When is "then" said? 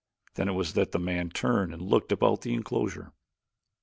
0.33-0.49